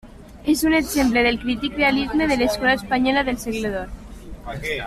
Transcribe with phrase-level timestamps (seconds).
[0.53, 3.97] És un exemple del crític realisme de l'escola espanyola del Segle d'Or.